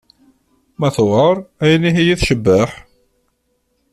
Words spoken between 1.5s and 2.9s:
ayen ihi i tecbeḥ?